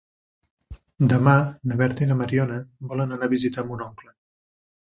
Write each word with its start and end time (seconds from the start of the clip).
Demà 1.11 1.35
na 1.71 1.77
Berta 1.83 2.05
i 2.05 2.09
na 2.13 2.17
Mariona 2.23 2.57
volen 2.95 3.15
anar 3.19 3.31
a 3.31 3.33
visitar 3.37 3.67
mon 3.71 3.89
oncle. 3.91 4.15